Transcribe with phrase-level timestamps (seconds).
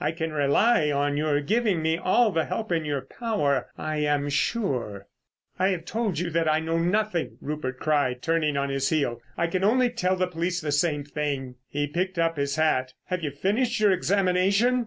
[0.00, 4.28] I can rely on your giving me all the help in your power, I am
[4.28, 5.06] sure."
[5.60, 9.20] "I have told you I know nothing," Rupert cried, turning on his heel.
[9.36, 12.94] "I can only tell the police the same thing." He picked up his hat.
[13.04, 14.84] "Have you finished your examination?"